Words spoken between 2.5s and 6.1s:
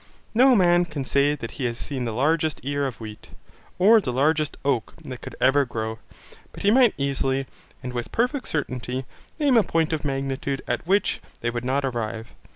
ear of wheat, or the largest oak that could ever grow;